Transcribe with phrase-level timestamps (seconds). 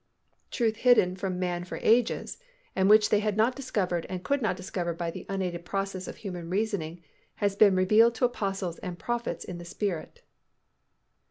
[0.51, 2.39] _Truth hidden from man for ages
[2.75, 6.15] and which they had not discovered and could not discover by the unaided processes of
[6.15, 7.03] human reasoning
[7.35, 10.23] has been revealed to apostles and prophets in the Spirit.